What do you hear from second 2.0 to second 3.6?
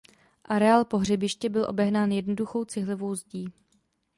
jednoduchou cihlovou zdí.